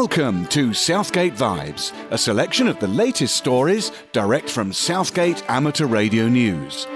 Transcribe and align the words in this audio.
Welcome 0.00 0.46
to 0.46 0.72
Southgate 0.72 1.34
Vibes, 1.34 1.92
a 2.10 2.16
selection 2.16 2.68
of 2.68 2.80
the 2.80 2.88
latest 2.88 3.36
stories 3.36 3.92
direct 4.12 4.48
from 4.48 4.72
Southgate 4.72 5.44
Amateur 5.46 5.84
Radio 5.84 6.26
News. 6.26 6.86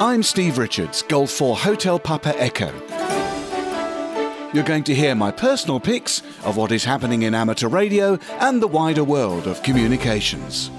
I'm 0.00 0.22
Steve 0.22 0.56
Richards, 0.56 1.02
Golf 1.02 1.32
4 1.32 1.56
Hotel 1.56 1.98
Papa 1.98 2.32
Echo. 2.40 2.72
You're 4.54 4.62
going 4.62 4.84
to 4.84 4.94
hear 4.94 5.16
my 5.16 5.32
personal 5.32 5.80
picks 5.80 6.22
of 6.44 6.56
what 6.56 6.70
is 6.70 6.84
happening 6.84 7.22
in 7.22 7.34
amateur 7.34 7.66
radio 7.66 8.20
and 8.38 8.62
the 8.62 8.68
wider 8.68 9.02
world 9.02 9.48
of 9.48 9.64
communications. 9.64 10.70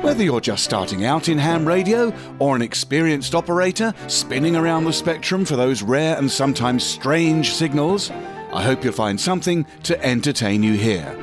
Whether 0.00 0.24
you're 0.24 0.40
just 0.40 0.64
starting 0.64 1.04
out 1.04 1.28
in 1.28 1.36
ham 1.36 1.68
radio 1.68 2.14
or 2.38 2.56
an 2.56 2.62
experienced 2.62 3.34
operator 3.34 3.92
spinning 4.06 4.56
around 4.56 4.84
the 4.84 4.94
spectrum 4.94 5.44
for 5.44 5.56
those 5.56 5.82
rare 5.82 6.16
and 6.16 6.30
sometimes 6.30 6.84
strange 6.84 7.52
signals, 7.52 8.10
I 8.50 8.62
hope 8.62 8.82
you'll 8.82 8.94
find 8.94 9.20
something 9.20 9.66
to 9.82 10.02
entertain 10.04 10.62
you 10.62 10.72
here. 10.72 11.14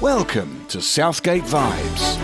Welcome 0.00 0.66
to 0.68 0.82
Southgate 0.82 1.44
Vibes. 1.44 2.18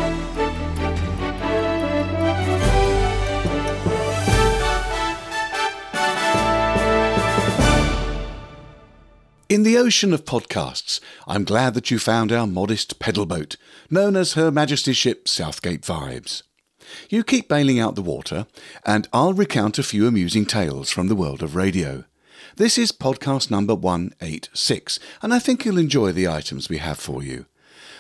In 9.49 9.63
the 9.63 9.79
ocean 9.79 10.13
of 10.13 10.27
podcasts, 10.27 11.01
I'm 11.27 11.45
glad 11.45 11.73
that 11.73 11.91
you 11.91 11.99
found 11.99 12.31
our 12.31 12.47
modest 12.47 12.99
pedal 12.99 13.25
boat, 13.25 13.57
known 13.89 14.17
as 14.17 14.35
Her 14.35 14.51
Majesty's 14.51 14.99
ship 14.99 15.29
Southgate 15.29 15.81
Vibes. 15.81 16.43
You 17.09 17.25
keep 17.25 17.49
bailing 17.49 17.81
out 17.81 17.95
the 17.95 18.03
water, 18.03 18.47
and 18.85 19.09
I'll 19.15 19.33
recount 19.33 19.79
a 19.79 19.83
few 19.83 20.07
amusing 20.07 20.45
tales 20.45 20.91
from 20.91 21.09
the 21.09 21.17
world 21.17 21.43
of 21.43 21.57
radio. 21.57 22.05
This 22.57 22.79
is 22.79 22.91
podcast 22.91 23.51
number 23.51 23.75
186, 23.75 24.99
and 25.21 25.35
I 25.35 25.39
think 25.39 25.67
you'll 25.67 25.77
enjoy 25.77 26.13
the 26.13 26.27
items 26.27 26.71
we 26.71 26.79
have 26.79 26.99
for 26.99 27.23
you. 27.23 27.45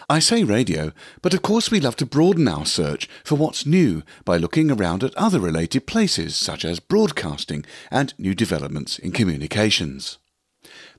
I 0.08 0.18
say 0.18 0.44
radio, 0.44 0.92
but 1.20 1.34
of 1.34 1.42
course 1.42 1.70
we 1.70 1.78
love 1.78 1.96
to 1.96 2.06
broaden 2.06 2.48
our 2.48 2.64
search 2.64 3.06
for 3.22 3.34
what's 3.34 3.66
new 3.66 4.02
by 4.24 4.38
looking 4.38 4.70
around 4.70 5.04
at 5.04 5.14
other 5.14 5.40
related 5.40 5.86
places 5.86 6.36
such 6.36 6.64
as 6.64 6.80
broadcasting 6.80 7.66
and 7.90 8.14
new 8.16 8.34
developments 8.34 8.98
in 8.98 9.12
communications. 9.12 10.16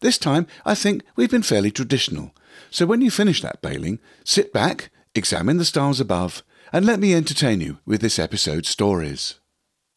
This 0.01 0.19
time, 0.19 0.45
I 0.63 0.75
think 0.75 1.01
we've 1.15 1.31
been 1.31 1.41
fairly 1.41 1.71
traditional, 1.71 2.35
so 2.69 2.85
when 2.85 3.01
you 3.01 3.09
finish 3.09 3.41
that 3.41 3.63
bailing, 3.63 3.97
sit 4.23 4.53
back, 4.53 4.91
examine 5.15 5.57
the 5.57 5.65
stars 5.65 5.99
above, 5.99 6.43
and 6.71 6.85
let 6.85 6.99
me 6.99 7.15
entertain 7.15 7.61
you 7.61 7.79
with 7.87 8.01
this 8.01 8.19
episode's 8.19 8.69
stories. 8.69 9.39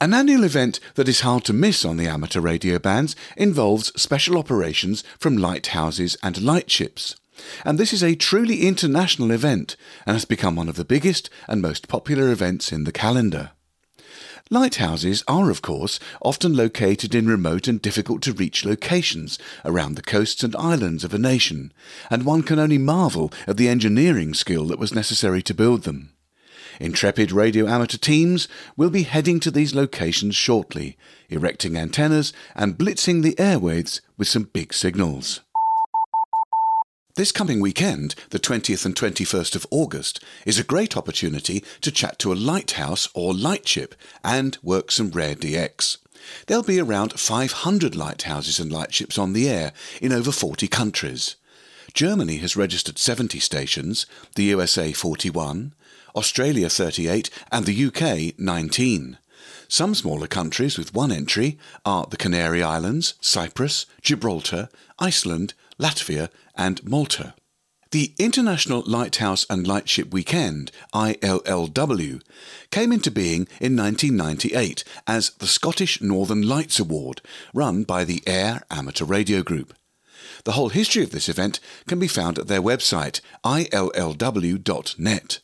An 0.02 0.14
annual 0.14 0.44
event 0.44 0.80
that 0.94 1.10
is 1.10 1.20
hard 1.20 1.44
to 1.44 1.52
miss 1.52 1.84
on 1.84 1.98
the 1.98 2.06
amateur 2.06 2.40
radio 2.40 2.78
bands 2.78 3.14
involves 3.36 3.92
special 4.00 4.38
operations 4.38 5.04
from 5.18 5.36
lighthouses 5.36 6.16
and 6.22 6.40
lightships. 6.40 7.16
And 7.66 7.76
this 7.76 7.92
is 7.92 8.02
a 8.02 8.14
truly 8.14 8.66
international 8.66 9.30
event 9.30 9.76
and 10.06 10.14
has 10.14 10.24
become 10.24 10.56
one 10.56 10.70
of 10.70 10.76
the 10.76 10.86
biggest 10.86 11.28
and 11.46 11.60
most 11.60 11.86
popular 11.86 12.30
events 12.32 12.72
in 12.72 12.84
the 12.84 12.92
calendar. 12.92 13.50
Lighthouses 14.48 15.22
are, 15.28 15.50
of 15.50 15.60
course, 15.60 16.00
often 16.22 16.56
located 16.56 17.14
in 17.14 17.28
remote 17.28 17.68
and 17.68 17.82
difficult 17.82 18.22
to 18.22 18.32
reach 18.32 18.64
locations 18.64 19.38
around 19.66 19.96
the 19.96 20.02
coasts 20.02 20.42
and 20.42 20.56
islands 20.56 21.04
of 21.04 21.12
a 21.12 21.18
nation, 21.18 21.74
and 22.10 22.24
one 22.24 22.42
can 22.42 22.58
only 22.58 22.78
marvel 22.78 23.30
at 23.46 23.58
the 23.58 23.68
engineering 23.68 24.32
skill 24.32 24.64
that 24.68 24.78
was 24.78 24.94
necessary 24.94 25.42
to 25.42 25.52
build 25.52 25.82
them. 25.82 26.14
Intrepid 26.80 27.30
radio 27.30 27.68
amateur 27.68 27.98
teams 27.98 28.48
will 28.74 28.88
be 28.88 29.02
heading 29.02 29.38
to 29.40 29.50
these 29.50 29.74
locations 29.74 30.34
shortly, 30.34 30.96
erecting 31.28 31.76
antennas 31.76 32.32
and 32.56 32.78
blitzing 32.78 33.22
the 33.22 33.34
airwaves 33.34 34.00
with 34.16 34.28
some 34.28 34.44
big 34.44 34.72
signals. 34.72 35.40
This 37.16 37.32
coming 37.32 37.60
weekend, 37.60 38.14
the 38.30 38.38
20th 38.38 38.86
and 38.86 38.94
21st 38.94 39.56
of 39.56 39.66
August, 39.70 40.24
is 40.46 40.58
a 40.58 40.64
great 40.64 40.96
opportunity 40.96 41.62
to 41.82 41.92
chat 41.92 42.18
to 42.20 42.32
a 42.32 42.34
lighthouse 42.34 43.10
or 43.12 43.34
lightship 43.34 43.94
and 44.24 44.56
work 44.62 44.90
some 44.90 45.10
rare 45.10 45.34
DX. 45.34 45.98
There'll 46.46 46.62
be 46.62 46.80
around 46.80 47.20
500 47.20 47.94
lighthouses 47.94 48.58
and 48.58 48.72
lightships 48.72 49.18
on 49.18 49.34
the 49.34 49.50
air 49.50 49.72
in 50.00 50.12
over 50.12 50.32
40 50.32 50.66
countries. 50.68 51.36
Germany 51.92 52.36
has 52.36 52.56
registered 52.56 52.98
70 52.98 53.38
stations, 53.38 54.06
the 54.34 54.44
USA 54.44 54.92
41, 54.92 55.74
Australia 56.14 56.68
38, 56.68 57.30
and 57.52 57.66
the 57.66 57.86
UK 57.86 58.38
19. 58.38 59.18
Some 59.68 59.94
smaller 59.94 60.26
countries 60.26 60.76
with 60.76 60.94
one 60.94 61.12
entry 61.12 61.58
are 61.84 62.06
the 62.06 62.16
Canary 62.16 62.62
Islands, 62.62 63.14
Cyprus, 63.20 63.86
Gibraltar, 64.02 64.68
Iceland, 64.98 65.54
Latvia, 65.78 66.28
and 66.56 66.82
Malta. 66.82 67.34
The 67.92 68.12
International 68.18 68.84
Lighthouse 68.86 69.44
and 69.50 69.66
Lightship 69.66 70.12
Weekend, 70.12 70.70
ILLW, 70.94 72.22
came 72.70 72.92
into 72.92 73.10
being 73.10 73.48
in 73.60 73.76
1998 73.76 74.84
as 75.08 75.30
the 75.30 75.48
Scottish 75.48 76.00
Northern 76.00 76.42
Lights 76.42 76.78
Award, 76.78 77.20
run 77.52 77.82
by 77.82 78.04
the 78.04 78.22
Ayr 78.28 78.62
Amateur 78.70 79.04
Radio 79.04 79.42
Group. 79.42 79.74
The 80.44 80.52
whole 80.52 80.68
history 80.68 81.02
of 81.02 81.10
this 81.10 81.28
event 81.28 81.58
can 81.88 81.98
be 81.98 82.06
found 82.06 82.38
at 82.38 82.46
their 82.46 82.62
website, 82.62 83.20
illw.net. 83.44 85.40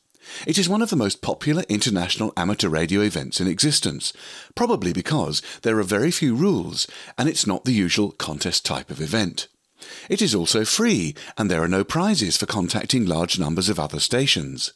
It 0.47 0.59
is 0.59 0.69
one 0.69 0.83
of 0.83 0.91
the 0.91 0.97
most 0.97 1.23
popular 1.23 1.65
international 1.69 2.33
amateur 2.37 2.69
radio 2.69 3.01
events 3.01 3.41
in 3.41 3.47
existence, 3.47 4.13
probably 4.55 4.93
because 4.93 5.43
there 5.63 5.79
are 5.79 5.85
very 5.85 6.11
few 6.11 6.35
rules 6.35 6.87
and 7.17 7.29
it's 7.29 7.47
not 7.47 7.65
the 7.65 7.73
usual 7.73 8.13
contest 8.13 8.65
type 8.65 8.91
of 8.91 9.01
event. 9.01 9.49
It 10.09 10.23
is 10.23 10.35
also 10.35 10.65
free, 10.65 11.15
and 11.37 11.51
there 11.51 11.63
are 11.63 11.69
no 11.69 11.85
prizes 11.85 12.37
for 12.37 12.47
contacting 12.47 13.05
large 13.05 13.39
numbers 13.39 13.69
of 13.69 13.79
other 13.79 14.01
stations. 14.01 14.73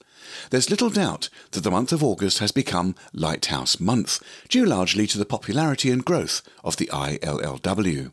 There's 0.50 0.70
little 0.70 0.90
doubt 0.90 1.28
that 1.52 1.62
the 1.62 1.70
month 1.70 1.92
of 1.92 2.04
August 2.04 2.38
has 2.38 2.52
become 2.52 2.94
Lighthouse 3.12 3.80
Month, 3.80 4.22
due 4.48 4.64
largely 4.64 5.06
to 5.08 5.18
the 5.18 5.24
popularity 5.24 5.90
and 5.90 6.04
growth 6.04 6.42
of 6.62 6.76
the 6.76 6.90
ILLW. 6.92 8.12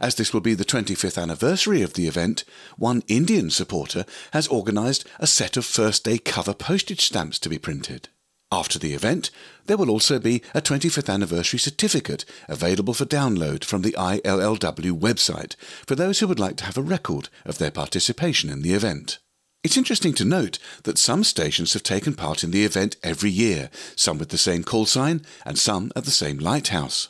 As 0.00 0.14
this 0.14 0.32
will 0.32 0.40
be 0.40 0.54
the 0.54 0.64
25th 0.64 1.20
anniversary 1.20 1.82
of 1.82 1.94
the 1.94 2.06
event, 2.06 2.44
one 2.76 3.02
Indian 3.08 3.50
supporter 3.50 4.04
has 4.32 4.48
organised 4.48 5.04
a 5.18 5.26
set 5.26 5.56
of 5.56 5.64
first 5.64 6.04
day 6.04 6.18
cover 6.18 6.54
postage 6.54 7.02
stamps 7.02 7.38
to 7.40 7.48
be 7.48 7.58
printed. 7.58 8.08
After 8.52 8.78
the 8.78 8.94
event, 8.94 9.30
there 9.66 9.76
will 9.76 9.90
also 9.90 10.18
be 10.18 10.42
a 10.54 10.62
25th 10.62 11.12
anniversary 11.12 11.58
certificate 11.58 12.24
available 12.48 12.94
for 12.94 13.04
download 13.04 13.64
from 13.64 13.82
the 13.82 13.92
ILLW 13.92 14.98
website 14.98 15.56
for 15.86 15.96
those 15.96 16.20
who 16.20 16.28
would 16.28 16.38
like 16.38 16.56
to 16.58 16.64
have 16.64 16.78
a 16.78 16.82
record 16.82 17.28
of 17.44 17.58
their 17.58 17.72
participation 17.72 18.50
in 18.50 18.62
the 18.62 18.74
event. 18.74 19.18
It's 19.64 19.78
interesting 19.78 20.12
to 20.14 20.26
note 20.26 20.58
that 20.82 20.98
some 20.98 21.24
stations 21.24 21.72
have 21.72 21.82
taken 21.82 22.14
part 22.14 22.44
in 22.44 22.50
the 22.50 22.64
event 22.64 22.96
every 23.02 23.30
year, 23.30 23.70
some 23.96 24.18
with 24.18 24.28
the 24.28 24.38
same 24.38 24.62
call 24.62 24.84
sign 24.84 25.24
and 25.46 25.58
some 25.58 25.90
at 25.96 26.04
the 26.04 26.10
same 26.10 26.38
lighthouse. 26.38 27.08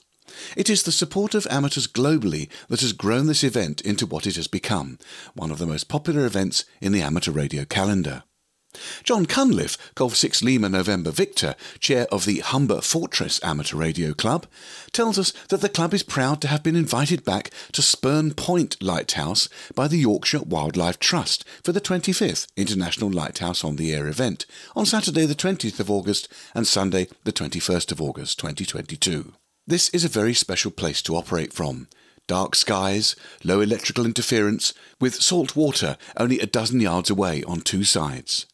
It 0.56 0.70
is 0.70 0.82
the 0.82 0.92
support 0.92 1.34
of 1.34 1.46
amateurs 1.50 1.86
globally 1.86 2.48
that 2.68 2.80
has 2.80 2.92
grown 2.92 3.26
this 3.26 3.44
event 3.44 3.80
into 3.80 4.06
what 4.06 4.26
it 4.26 4.36
has 4.36 4.48
become, 4.48 4.98
one 5.34 5.50
of 5.50 5.58
the 5.58 5.66
most 5.66 5.88
popular 5.88 6.26
events 6.26 6.64
in 6.80 6.92
the 6.92 7.02
amateur 7.02 7.32
radio 7.32 7.64
calendar. 7.64 8.25
John 9.02 9.26
Cunliffe, 9.26 9.78
Golf 9.94 10.14
6 10.16 10.42
Lima 10.42 10.69
November 10.69 11.10
Victor, 11.10 11.54
chair 11.78 12.06
of 12.10 12.25
the 12.25 12.40
Humber 12.40 12.81
Fortress 12.81 13.40
Amateur 13.42 13.76
Radio 13.76 14.14
Club, 14.14 14.46
tells 14.92 15.19
us 15.19 15.32
that 15.48 15.60
the 15.60 15.69
club 15.69 15.94
is 15.94 16.02
proud 16.02 16.40
to 16.40 16.48
have 16.48 16.62
been 16.62 16.76
invited 16.76 17.25
back 17.25 17.50
to 17.72 17.82
Spurn 17.82 18.34
Point 18.34 18.82
Lighthouse 18.82 19.48
by 19.75 19.88
the 19.88 19.98
Yorkshire 19.98 20.42
Wildlife 20.42 20.98
Trust 20.98 21.44
for 21.62 21.72
the 21.72 21.80
25th 21.80 22.46
International 22.56 23.10
Lighthouse 23.10 23.64
on 23.64 23.76
the 23.76 23.92
Air 23.92 24.08
event 24.08 24.46
on 24.75 24.87
Saturday 24.87 25.26
the 25.26 25.34
20th 25.34 25.80
of 25.80 25.90
August 25.90 26.28
and 26.54 26.66
Sunday 26.66 27.08
the 27.25 27.32
21st 27.32 27.92
of 27.92 28.00
August 28.00 28.38
2022. 28.38 29.34
This 29.66 29.88
is 29.90 30.05
a 30.05 30.11
very 30.11 30.34
special 30.34 30.70
place 30.70 31.00
to 31.02 31.16
operate 31.16 31.50
from. 31.50 31.88
Dark 32.26 32.55
skies, 32.55 33.16
low 33.43 33.62
electrical 33.62 34.05
interference, 34.05 34.75
with 35.00 35.22
salt 35.22 35.56
water 35.56 35.96
only 36.19 36.38
a 36.38 36.46
dozen 36.46 36.81
yards 36.81 37.08
away 37.08 37.43
on 37.44 37.62
two 37.62 37.82
sides. 37.82 38.44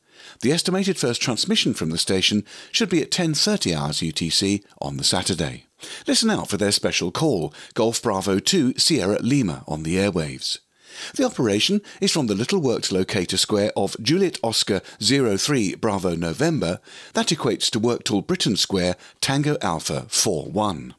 The 0.42 0.52
estimated 0.52 0.98
first 0.98 1.20
transmission 1.20 1.74
from 1.74 1.90
the 1.90 1.98
station 1.98 2.44
should 2.70 2.88
be 2.88 3.02
at 3.02 3.10
10:30 3.10 3.74
hours 3.74 4.02
UTC 4.02 4.62
on 4.80 4.98
the 4.98 5.04
Saturday. 5.04 5.66
Listen 6.06 6.30
out 6.30 6.48
for 6.48 6.56
their 6.56 6.70
special 6.70 7.10
call, 7.10 7.52
Golf 7.74 8.00
Bravo 8.00 8.38
2 8.38 8.74
Sierra 8.78 9.18
Lima 9.20 9.64
on 9.66 9.82
the 9.82 9.96
airwaves. 9.96 10.58
The 11.16 11.24
operation 11.24 11.80
is 12.00 12.12
from 12.12 12.28
the 12.28 12.36
Little 12.36 12.60
worked 12.60 12.92
locator 12.92 13.36
square 13.36 13.72
of 13.76 13.96
Juliet 14.00 14.38
Oscar 14.44 14.80
03 15.00 15.74
Bravo 15.74 16.14
November. 16.14 16.78
That 17.14 17.28
equates 17.28 17.68
to 17.70 17.80
Worked 17.80 18.12
All 18.12 18.22
Britain 18.22 18.56
Square 18.56 18.94
Tango 19.20 19.56
Alpha 19.60 20.06
41. 20.08 20.94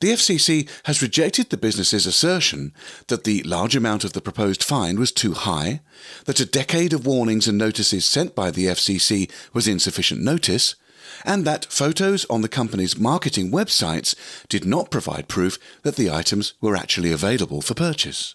The 0.00 0.12
FCC 0.12 0.68
has 0.84 1.02
rejected 1.02 1.50
the 1.50 1.56
business's 1.56 2.06
assertion 2.06 2.72
that 3.08 3.24
the 3.24 3.42
large 3.42 3.74
amount 3.74 4.04
of 4.04 4.12
the 4.12 4.20
proposed 4.20 4.62
fine 4.62 4.98
was 4.98 5.10
too 5.10 5.32
high, 5.32 5.80
that 6.26 6.38
a 6.38 6.46
decade 6.46 6.92
of 6.92 7.06
warnings 7.06 7.48
and 7.48 7.58
notices 7.58 8.04
sent 8.04 8.34
by 8.34 8.50
the 8.50 8.66
FCC 8.66 9.30
was 9.52 9.66
insufficient 9.66 10.20
notice, 10.20 10.76
and 11.24 11.44
that 11.44 11.66
photos 11.66 12.24
on 12.30 12.42
the 12.42 12.48
company's 12.48 12.98
marketing 12.98 13.50
websites 13.50 14.14
did 14.48 14.64
not 14.64 14.90
provide 14.90 15.28
proof 15.28 15.58
that 15.82 15.96
the 15.96 16.10
items 16.10 16.54
were 16.60 16.76
actually 16.76 17.12
available 17.12 17.60
for 17.60 17.74
purchase. 17.74 18.34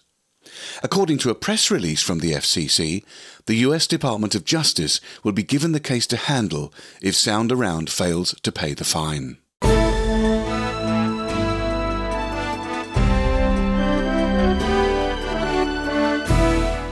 According 0.82 1.18
to 1.18 1.30
a 1.30 1.34
press 1.34 1.70
release 1.70 2.02
from 2.02 2.18
the 2.18 2.32
FCC, 2.32 3.04
the 3.46 3.56
US 3.56 3.86
Department 3.86 4.34
of 4.34 4.44
Justice 4.44 5.00
will 5.22 5.32
be 5.32 5.42
given 5.42 5.72
the 5.72 5.80
case 5.80 6.06
to 6.08 6.16
handle 6.16 6.72
if 7.00 7.14
Sound 7.14 7.50
Around 7.50 7.90
fails 7.90 8.34
to 8.42 8.52
pay 8.52 8.74
the 8.74 8.84
fine. 8.84 9.38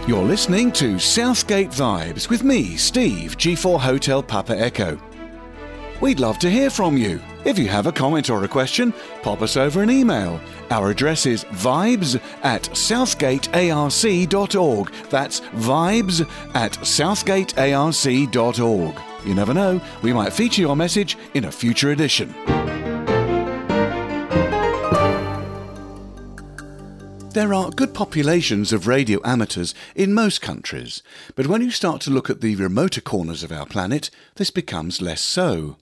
You're 0.08 0.24
listening 0.24 0.72
to 0.72 0.98
Southgate 0.98 1.70
Vibes 1.70 2.28
with 2.28 2.42
me, 2.42 2.76
Steve, 2.76 3.36
G4 3.38 3.80
Hotel 3.80 4.22
Papa 4.22 4.58
Echo. 4.58 4.98
We'd 6.02 6.18
love 6.18 6.40
to 6.40 6.50
hear 6.50 6.68
from 6.68 6.96
you. 6.96 7.22
If 7.44 7.60
you 7.60 7.68
have 7.68 7.86
a 7.86 7.92
comment 7.92 8.28
or 8.28 8.42
a 8.42 8.48
question, 8.48 8.92
pop 9.22 9.40
us 9.40 9.56
over 9.56 9.84
an 9.84 9.90
email. 9.90 10.40
Our 10.68 10.90
address 10.90 11.26
is 11.26 11.44
vibes 11.44 12.20
at 12.42 12.62
southgatearc.org. 12.62 14.92
That's 15.10 15.40
vibes 15.40 16.28
at 16.56 16.72
southgatearc.org. 16.72 19.00
You 19.24 19.34
never 19.36 19.54
know, 19.54 19.80
we 20.02 20.12
might 20.12 20.32
feature 20.32 20.62
your 20.62 20.74
message 20.74 21.16
in 21.34 21.44
a 21.44 21.52
future 21.52 21.92
edition. 21.92 22.34
There 27.30 27.54
are 27.54 27.70
good 27.70 27.94
populations 27.94 28.72
of 28.72 28.88
radio 28.88 29.20
amateurs 29.24 29.72
in 29.94 30.14
most 30.14 30.42
countries, 30.42 31.04
but 31.36 31.46
when 31.46 31.62
you 31.62 31.70
start 31.70 32.00
to 32.00 32.10
look 32.10 32.28
at 32.28 32.40
the 32.40 32.56
remoter 32.56 33.00
corners 33.00 33.44
of 33.44 33.52
our 33.52 33.66
planet, 33.66 34.10
this 34.34 34.50
becomes 34.50 35.00
less 35.00 35.20
so. 35.20 35.76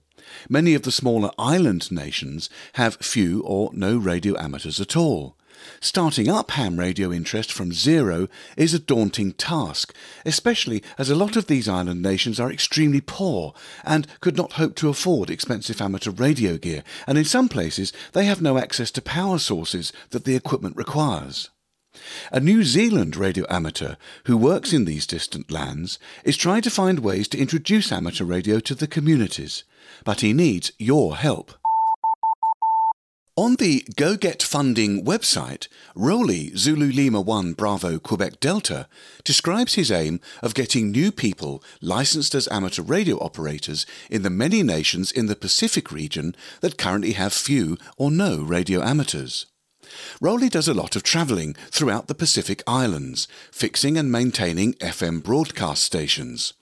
Many 0.49 0.73
of 0.73 0.83
the 0.83 0.91
smaller 0.91 1.31
island 1.37 1.91
nations 1.91 2.49
have 2.73 2.95
few 2.95 3.41
or 3.41 3.71
no 3.73 3.97
radio 3.97 4.37
amateurs 4.37 4.79
at 4.79 4.95
all. 4.95 5.35
Starting 5.79 6.27
up 6.27 6.51
ham 6.51 6.79
radio 6.79 7.11
interest 7.11 7.51
from 7.51 7.71
zero 7.71 8.27
is 8.57 8.73
a 8.73 8.79
daunting 8.79 9.31
task, 9.31 9.93
especially 10.25 10.81
as 10.97 11.09
a 11.09 11.15
lot 11.15 11.35
of 11.35 11.47
these 11.47 11.67
island 11.67 12.01
nations 12.01 12.39
are 12.39 12.51
extremely 12.51 13.01
poor 13.01 13.53
and 13.83 14.07
could 14.21 14.35
not 14.35 14.53
hope 14.53 14.75
to 14.75 14.89
afford 14.89 15.29
expensive 15.29 15.81
amateur 15.81 16.11
radio 16.11 16.57
gear, 16.57 16.83
and 17.05 17.17
in 17.17 17.25
some 17.25 17.47
places 17.47 17.93
they 18.13 18.25
have 18.25 18.41
no 18.41 18.57
access 18.57 18.91
to 18.91 19.01
power 19.01 19.37
sources 19.37 19.93
that 20.09 20.25
the 20.25 20.35
equipment 20.35 20.75
requires. 20.75 21.49
A 22.31 22.39
New 22.39 22.63
Zealand 22.63 23.15
radio 23.15 23.45
amateur 23.49 23.95
who 24.25 24.37
works 24.37 24.71
in 24.71 24.85
these 24.85 25.05
distant 25.05 25.51
lands 25.51 25.99
is 26.23 26.37
trying 26.37 26.61
to 26.61 26.69
find 26.69 26.99
ways 26.99 27.27
to 27.27 27.37
introduce 27.37 27.91
amateur 27.91 28.23
radio 28.23 28.59
to 28.61 28.73
the 28.73 28.87
communities, 28.87 29.63
but 30.03 30.21
he 30.21 30.33
needs 30.33 30.71
your 30.77 31.15
help. 31.15 31.53
On 33.37 33.55
the 33.55 33.85
Go 33.95 34.17
Get 34.17 34.43
Funding 34.43 35.05
website, 35.05 35.69
Rowley 35.95 36.51
Zulu 36.57 36.91
Lima 36.91 37.21
1 37.21 37.53
Bravo 37.53 37.97
Quebec 37.97 38.41
Delta 38.41 38.89
describes 39.23 39.75
his 39.75 39.89
aim 39.89 40.19
of 40.43 40.53
getting 40.53 40.91
new 40.91 41.13
people 41.13 41.63
licensed 41.81 42.35
as 42.35 42.49
amateur 42.51 42.83
radio 42.83 43.17
operators 43.19 43.85
in 44.09 44.23
the 44.23 44.29
many 44.29 44.63
nations 44.63 45.13
in 45.13 45.27
the 45.27 45.35
Pacific 45.37 45.93
region 45.93 46.35
that 46.59 46.77
currently 46.77 47.13
have 47.13 47.31
few 47.31 47.77
or 47.95 48.11
no 48.11 48.41
radio 48.41 48.83
amateurs. 48.83 49.45
Rowley 50.19 50.49
does 50.49 50.67
a 50.67 50.73
lot 50.73 50.97
of 50.97 51.03
travelling 51.03 51.53
throughout 51.71 52.07
the 52.07 52.15
Pacific 52.15 52.61
Islands, 52.67 53.29
fixing 53.49 53.97
and 53.97 54.11
maintaining 54.11 54.73
FM 54.73 55.23
broadcast 55.23 55.83
stations. 55.83 56.53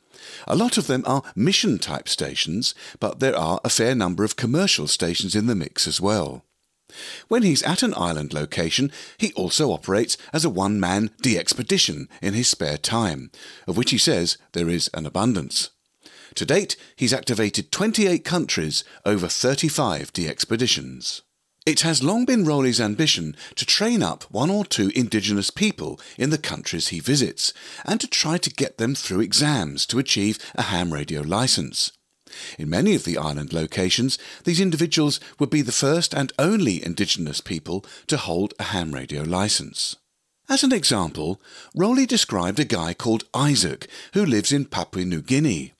A 0.47 0.55
lot 0.55 0.77
of 0.77 0.87
them 0.87 1.03
are 1.05 1.23
mission 1.35 1.79
type 1.79 2.07
stations, 2.09 2.75
but 2.99 3.19
there 3.19 3.35
are 3.35 3.59
a 3.63 3.69
fair 3.69 3.95
number 3.95 4.23
of 4.23 4.35
commercial 4.35 4.87
stations 4.87 5.35
in 5.35 5.47
the 5.47 5.55
mix 5.55 5.87
as 5.87 6.01
well. 6.01 6.45
When 7.27 7.43
he's 7.43 7.63
at 7.63 7.83
an 7.83 7.93
island 7.95 8.33
location, 8.33 8.91
he 9.17 9.31
also 9.33 9.71
operates 9.71 10.17
as 10.33 10.43
a 10.43 10.49
one 10.49 10.79
man 10.79 11.09
DXpedition 11.21 12.07
in 12.21 12.33
his 12.33 12.47
spare 12.47 12.77
time, 12.77 13.31
of 13.67 13.77
which 13.77 13.91
he 13.91 13.97
says 13.97 14.37
there 14.53 14.69
is 14.69 14.89
an 14.93 15.05
abundance. 15.05 15.69
To 16.35 16.45
date, 16.45 16.75
he's 16.95 17.13
activated 17.13 17.71
28 17.71 18.23
countries 18.23 18.83
over 19.05 19.27
35 19.27 20.13
DXpeditions. 20.13 21.21
It 21.69 21.81
has 21.81 22.01
long 22.01 22.25
been 22.25 22.45
Rowley's 22.45 22.81
ambition 22.81 23.35
to 23.53 23.63
train 23.63 24.01
up 24.01 24.23
one 24.31 24.49
or 24.49 24.65
two 24.65 24.91
Indigenous 24.95 25.51
people 25.51 26.01
in 26.17 26.31
the 26.31 26.39
countries 26.39 26.87
he 26.87 26.99
visits, 26.99 27.53
and 27.85 28.01
to 28.01 28.07
try 28.07 28.39
to 28.39 28.49
get 28.49 28.79
them 28.79 28.95
through 28.95 29.19
exams 29.19 29.85
to 29.85 29.99
achieve 29.99 30.39
a 30.55 30.63
ham 30.63 30.91
radio 30.91 31.21
license. 31.21 31.91
In 32.57 32.71
many 32.71 32.95
of 32.95 33.03
the 33.03 33.19
island 33.19 33.53
locations, 33.53 34.17
these 34.45 34.59
individuals 34.59 35.19
would 35.37 35.51
be 35.51 35.61
the 35.61 35.71
first 35.71 36.11
and 36.11 36.33
only 36.39 36.83
Indigenous 36.83 37.39
people 37.39 37.85
to 38.07 38.17
hold 38.17 38.55
a 38.57 38.63
ham 38.73 38.91
radio 38.91 39.21
license. 39.21 39.95
As 40.49 40.63
an 40.63 40.73
example, 40.73 41.39
Rowley 41.75 42.07
described 42.07 42.59
a 42.59 42.65
guy 42.65 42.95
called 42.95 43.25
Isaac 43.35 43.87
who 44.15 44.25
lives 44.25 44.51
in 44.51 44.65
Papua 44.65 45.05
New 45.05 45.21
Guinea. 45.21 45.73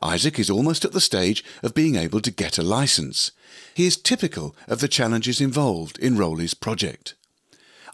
Isaac 0.00 0.38
is 0.38 0.50
almost 0.50 0.84
at 0.84 0.92
the 0.92 1.00
stage 1.00 1.42
of 1.62 1.74
being 1.74 1.96
able 1.96 2.20
to 2.20 2.30
get 2.30 2.56
a 2.56 2.62
license. 2.62 3.32
He 3.74 3.86
is 3.86 3.96
typical 3.96 4.56
of 4.68 4.80
the 4.80 4.88
challenges 4.88 5.40
involved 5.40 5.98
in 5.98 6.16
Rowley's 6.16 6.54
project. 6.54 7.14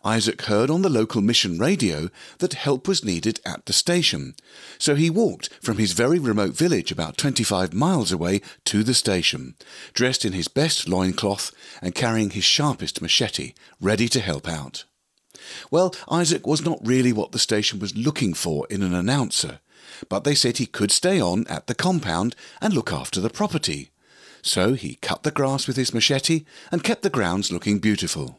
Isaac 0.02 0.42
heard 0.42 0.70
on 0.70 0.80
the 0.80 0.88
local 0.88 1.20
mission 1.20 1.58
radio 1.58 2.08
that 2.38 2.54
help 2.54 2.88
was 2.88 3.04
needed 3.04 3.38
at 3.44 3.66
the 3.66 3.72
station, 3.74 4.34
so 4.78 4.94
he 4.94 5.10
walked 5.10 5.50
from 5.60 5.76
his 5.76 5.92
very 5.92 6.18
remote 6.18 6.56
village 6.56 6.90
about 6.90 7.18
25 7.18 7.74
miles 7.74 8.10
away 8.10 8.40
to 8.64 8.82
the 8.82 8.94
station, 8.94 9.56
dressed 9.92 10.24
in 10.24 10.32
his 10.32 10.48
best 10.48 10.88
loincloth 10.88 11.52
and 11.82 11.94
carrying 11.94 12.30
his 12.30 12.44
sharpest 12.44 13.02
machete, 13.02 13.52
ready 13.78 14.08
to 14.08 14.20
help 14.20 14.48
out. 14.48 14.84
Well, 15.70 15.94
Isaac 16.10 16.46
was 16.46 16.64
not 16.64 16.78
really 16.82 17.12
what 17.12 17.32
the 17.32 17.38
station 17.38 17.78
was 17.78 17.96
looking 17.96 18.32
for 18.32 18.66
in 18.70 18.82
an 18.82 18.94
announcer, 18.94 19.60
but 20.08 20.24
they 20.24 20.34
said 20.34 20.56
he 20.56 20.66
could 20.66 20.92
stay 20.92 21.20
on 21.20 21.46
at 21.46 21.66
the 21.66 21.74
compound 21.74 22.34
and 22.62 22.72
look 22.72 22.90
after 22.90 23.20
the 23.20 23.30
property. 23.30 23.90
So 24.42 24.75
he 24.75 24.97
cut 24.97 25.23
the 25.23 25.30
grass 25.30 25.66
with 25.66 25.76
his 25.76 25.94
machete 25.94 26.44
and 26.70 26.85
kept 26.85 27.02
the 27.02 27.11
grounds 27.11 27.52
looking 27.52 27.78
beautiful. 27.78 28.38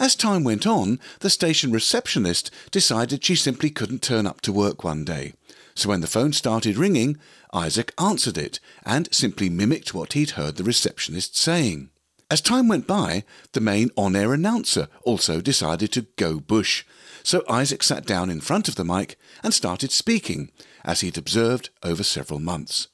As 0.00 0.14
time 0.14 0.44
went 0.44 0.66
on, 0.66 1.00
the 1.20 1.30
station 1.30 1.72
receptionist 1.72 2.50
decided 2.70 3.24
she 3.24 3.34
simply 3.34 3.70
couldn't 3.70 4.02
turn 4.02 4.26
up 4.26 4.40
to 4.42 4.52
work 4.52 4.84
one 4.84 5.04
day. 5.04 5.32
So 5.74 5.88
when 5.88 6.00
the 6.00 6.06
phone 6.06 6.32
started 6.32 6.76
ringing, 6.76 7.18
Isaac 7.52 7.92
answered 7.98 8.38
it 8.38 8.60
and 8.84 9.12
simply 9.12 9.48
mimicked 9.48 9.94
what 9.94 10.12
he'd 10.12 10.30
heard 10.30 10.56
the 10.56 10.64
receptionist 10.64 11.36
saying. 11.36 11.90
As 12.30 12.40
time 12.40 12.68
went 12.68 12.86
by, 12.86 13.24
the 13.52 13.60
main 13.60 13.90
on 13.96 14.14
air 14.14 14.34
announcer 14.34 14.88
also 15.02 15.40
decided 15.40 15.92
to 15.92 16.06
go 16.16 16.40
bush. 16.40 16.84
So 17.22 17.42
Isaac 17.48 17.82
sat 17.82 18.04
down 18.04 18.28
in 18.28 18.40
front 18.40 18.68
of 18.68 18.74
the 18.74 18.84
mic 18.84 19.16
and 19.42 19.54
started 19.54 19.92
speaking, 19.92 20.50
as 20.84 21.00
he'd 21.00 21.16
observed 21.16 21.70
over 21.82 22.02
several 22.02 22.38
months. 22.38 22.88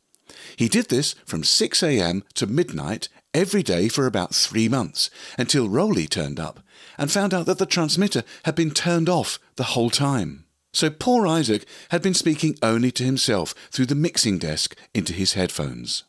He 0.57 0.69
did 0.69 0.89
this 0.89 1.15
from 1.25 1.45
6 1.45 1.83
a.m. 1.83 2.25
to 2.35 2.47
midnight 2.47 3.09
every 3.33 3.63
day 3.63 3.89
for 3.89 4.07
about 4.07 4.35
three 4.35 4.69
months, 4.69 5.11
until 5.39 5.69
Rowley 5.69 6.07
turned 6.07 6.39
up 6.39 6.61
and 6.97 7.11
found 7.11 7.35
out 7.35 7.47
that 7.47 7.59
the 7.59 7.67
transmitter 7.67 8.23
had 8.45 8.55
been 8.55 8.71
turned 8.71 9.09
off 9.09 9.39
the 9.57 9.65
whole 9.65 9.91
time. 9.91 10.45
So 10.73 10.91
poor 10.91 11.27
Isaac 11.27 11.67
had 11.91 12.03
been 12.03 12.15
speaking 12.15 12.59
only 12.63 12.91
to 12.93 13.05
himself 13.05 13.55
through 13.71 13.87
the 13.87 13.95
mixing 13.95 14.39
desk 14.39 14.77
into 14.93 15.13
his 15.13 15.35
headphones. 15.35 16.05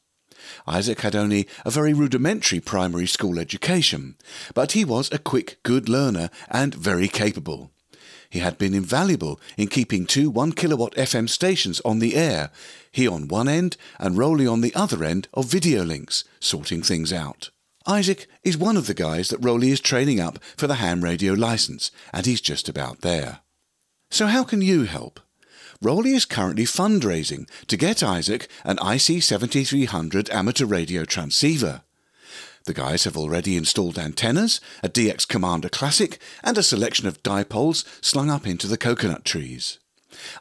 Isaac 0.67 1.01
had 1.01 1.15
only 1.15 1.47
a 1.63 1.71
very 1.71 1.93
rudimentary 1.93 2.59
primary 2.59 3.07
school 3.07 3.39
education, 3.39 4.15
but 4.53 4.73
he 4.73 4.85
was 4.85 5.11
a 5.11 5.19
quick, 5.19 5.57
good 5.63 5.89
learner 5.89 6.29
and 6.49 6.73
very 6.73 7.07
capable. 7.07 7.71
He 8.35 8.41
had 8.41 8.57
been 8.57 8.73
invaluable 8.73 9.39
in 9.55 9.69
keeping 9.69 10.05
two 10.05 10.29
1 10.29 10.51
kilowatt 10.51 10.93
FM 10.95 11.29
stations 11.29 11.79
on 11.85 11.99
the 11.99 12.17
air, 12.17 12.51
he 12.91 13.07
on 13.07 13.29
one 13.29 13.47
end 13.47 13.77
and 13.97 14.17
Rowley 14.17 14.45
on 14.45 14.59
the 14.59 14.75
other 14.75 15.05
end 15.05 15.29
of 15.33 15.45
video 15.45 15.85
links, 15.85 16.25
sorting 16.41 16.81
things 16.81 17.13
out. 17.13 17.49
Isaac 17.87 18.27
is 18.43 18.57
one 18.57 18.75
of 18.75 18.87
the 18.87 18.93
guys 18.93 19.29
that 19.29 19.37
Rowley 19.37 19.71
is 19.71 19.79
training 19.79 20.19
up 20.19 20.37
for 20.57 20.67
the 20.67 20.75
ham 20.83 21.01
radio 21.01 21.31
license, 21.31 21.91
and 22.11 22.25
he's 22.25 22.41
just 22.41 22.67
about 22.67 22.99
there. 23.03 23.39
So 24.11 24.27
how 24.27 24.43
can 24.43 24.61
you 24.61 24.83
help? 24.83 25.21
Rowley 25.81 26.11
is 26.11 26.25
currently 26.25 26.65
fundraising 26.65 27.49
to 27.67 27.77
get 27.77 28.03
Isaac 28.03 28.49
an 28.65 28.75
IC7300 28.79 30.29
amateur 30.29 30.65
radio 30.65 31.05
transceiver. 31.05 31.83
The 32.65 32.73
guys 32.73 33.03
have 33.03 33.15
already 33.15 33.55
installed 33.55 33.99
antennas, 33.99 34.59
a 34.81 34.89
DX 34.89 35.27
Commander 35.27 35.69
Classic, 35.69 36.19
and 36.43 36.57
a 36.57 36.63
selection 36.63 37.07
of 37.07 37.21
dipoles 37.21 37.85
slung 38.03 38.31
up 38.31 38.47
into 38.47 38.65
the 38.65 38.77
coconut 38.77 39.23
trees. 39.23 39.77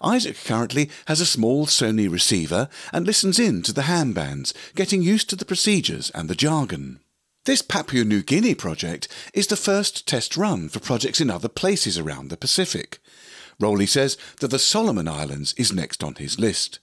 Isaac 0.03 0.37
currently 0.45 0.89
has 1.07 1.21
a 1.21 1.27
small 1.27 1.67
Sony 1.67 2.11
receiver 2.11 2.69
and 2.93 3.07
listens 3.07 3.39
in 3.39 3.63
to 3.63 3.73
the 3.73 3.83
ham 3.83 4.15
bands, 4.15 4.55
getting 4.75 5.03
used 5.03 5.29
to 5.31 5.37
the 5.37 5.45
procedures 5.45 6.11
and 6.11 6.31
the 6.31 6.35
jargon. 6.35 7.01
This 7.45 7.61
Papua 7.61 8.05
New 8.05 8.23
Guinea 8.23 8.55
project 8.55 9.07
is 9.35 9.49
the 9.49 9.57
first 9.57 10.07
test 10.07 10.35
run 10.35 10.71
for 10.71 10.81
projects 10.81 11.21
in 11.21 11.29
other 11.29 11.49
places 11.49 11.99
around 11.99 12.31
the 12.31 12.39
Pacific. 12.39 13.01
Rowley 13.61 13.87
says 13.87 14.17
that 14.41 14.51
the 14.51 14.59
Solomon 14.59 15.09
Islands 15.09 15.53
is 15.59 15.73
next 15.73 16.03
on 16.03 16.15
his 16.15 16.41
list. 16.41 16.79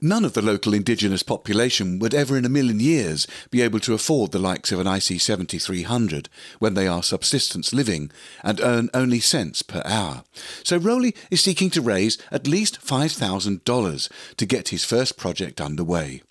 None 0.00 0.24
of 0.24 0.32
the 0.32 0.42
local 0.42 0.72
indigenous 0.72 1.22
population 1.22 1.98
would 1.98 2.14
ever 2.14 2.36
in 2.36 2.44
a 2.44 2.48
million 2.48 2.80
years 2.80 3.26
be 3.50 3.60
able 3.60 3.80
to 3.80 3.94
afford 3.94 4.32
the 4.32 4.38
likes 4.38 4.72
of 4.72 4.80
an 4.80 4.86
IC 4.86 5.20
7300 5.20 6.28
when 6.58 6.74
they 6.74 6.86
are 6.86 7.02
subsistence 7.02 7.72
living 7.72 8.10
and 8.42 8.60
earn 8.60 8.88
only 8.94 9.20
cents 9.20 9.62
per 9.62 9.82
hour. 9.84 10.24
So 10.64 10.78
Rowley 10.78 11.14
is 11.30 11.42
seeking 11.42 11.70
to 11.70 11.82
raise 11.82 12.16
at 12.30 12.46
least 12.46 12.80
$5,000 12.80 14.36
to 14.36 14.46
get 14.46 14.68
his 14.68 14.84
first 14.84 15.18
project 15.18 15.60
underway. 15.60 16.22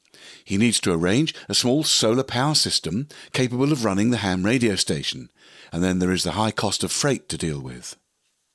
He 0.43 0.57
needs 0.57 0.79
to 0.81 0.91
arrange 0.91 1.36
a 1.48 1.53
small 1.53 1.83
solar 1.83 2.24
power 2.24 2.55
system 2.55 3.07
capable 3.33 3.71
of 3.71 3.86
running 3.86 4.09
the 4.09 4.17
ham 4.17 4.43
radio 4.43 4.75
station, 4.75 5.29
and 5.71 5.83
then 5.83 6.00
there 6.00 6.12
is 6.12 6.24
the 6.24 6.31
high 6.31 6.51
cost 6.51 6.83
of 6.83 6.91
freight 6.91 7.29
to 7.29 7.38
deal 7.38 7.59
with. 7.59 7.95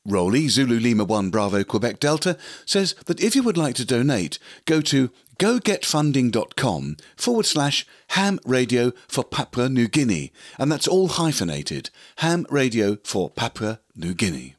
Rowley, 0.06 0.49
Zulu 0.49 0.78
Lima 0.78 1.04
1 1.04 1.30
Bravo 1.30 1.64
Quebec 1.64 1.99
Delta, 1.99 2.37
says 2.66 2.94
that 3.06 3.23
if 3.23 3.34
you 3.34 3.42
would 3.42 3.56
like 3.56 3.75
to 3.76 3.87
donate, 3.87 4.38
go 4.66 4.80
to 4.82 5.11
gogetfunding.com 5.38 6.96
forward 7.16 7.46
slash 7.46 7.87
ham 8.08 8.38
radio 8.44 8.92
for 9.08 9.25
Papua 9.25 9.68
New 9.68 9.88
Guinea, 9.88 10.30
and 10.58 10.70
that's 10.70 10.87
all 10.87 11.08
hyphenated 11.08 11.90
ham 12.16 12.46
radio 12.50 12.96
for 13.02 13.30
Papua 13.30 13.80
New 13.96 14.14
Guinea. 14.14 14.56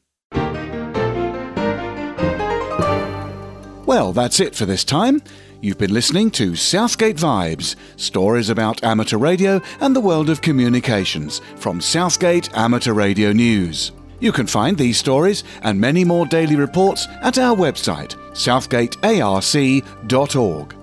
Well, 3.86 4.12
that's 4.12 4.40
it 4.40 4.56
for 4.56 4.66
this 4.66 4.82
time. 4.82 5.22
You've 5.60 5.78
been 5.78 5.94
listening 5.94 6.32
to 6.32 6.56
Southgate 6.56 7.16
Vibes, 7.16 7.76
stories 7.96 8.50
about 8.50 8.82
amateur 8.82 9.16
radio 9.16 9.62
and 9.80 9.94
the 9.94 10.00
world 10.00 10.28
of 10.28 10.42
communications 10.42 11.40
from 11.54 11.80
Southgate 11.80 12.52
Amateur 12.56 12.92
Radio 12.92 13.32
News. 13.32 13.92
You 14.20 14.32
can 14.32 14.46
find 14.46 14.76
these 14.76 14.98
stories 14.98 15.44
and 15.62 15.80
many 15.80 16.04
more 16.04 16.26
daily 16.26 16.56
reports 16.56 17.08
at 17.22 17.38
our 17.38 17.56
website, 17.56 18.14
southgatearc.org. 18.32 20.74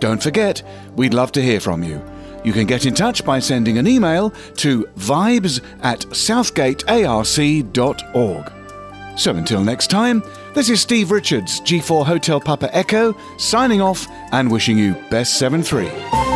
Don't 0.00 0.22
forget, 0.22 0.62
we'd 0.96 1.14
love 1.14 1.32
to 1.32 1.42
hear 1.42 1.60
from 1.60 1.82
you. 1.82 2.02
You 2.44 2.52
can 2.52 2.66
get 2.66 2.84
in 2.84 2.94
touch 2.94 3.24
by 3.24 3.38
sending 3.38 3.78
an 3.78 3.86
email 3.86 4.30
to 4.56 4.84
vibes 4.98 5.62
at 5.82 6.00
southgatearc.org. 6.00 8.52
So 9.16 9.34
until 9.34 9.62
next 9.62 9.90
time, 9.90 10.22
this 10.54 10.68
is 10.68 10.80
Steve 10.80 11.10
Richards, 11.10 11.60
G4 11.60 12.04
Hotel 12.04 12.40
Papa 12.40 12.68
Echo, 12.76 13.16
signing 13.38 13.80
off 13.80 14.06
and 14.32 14.50
wishing 14.50 14.76
you 14.76 14.94
best 15.10 15.38
7 15.38 15.62
3. 15.62 16.33